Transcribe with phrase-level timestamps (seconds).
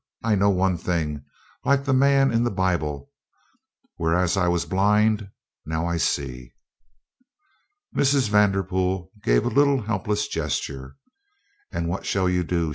[0.23, 1.25] I know one thing,
[1.63, 3.11] like the man in the Bible:
[3.97, 5.29] 'Whereas I was blind
[5.63, 6.55] now I see.'"
[7.95, 8.27] Mrs.
[8.27, 10.95] Vanderpool gave a little helpless gesture.
[11.71, 12.69] "And what shall you do?"